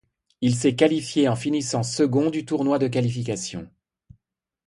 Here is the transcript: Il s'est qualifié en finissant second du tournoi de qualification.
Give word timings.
Il 0.41 0.55
s'est 0.55 0.75
qualifié 0.75 1.27
en 1.29 1.35
finissant 1.35 1.83
second 1.83 2.31
du 2.31 2.43
tournoi 2.43 2.79
de 2.79 2.87
qualification. 2.87 3.69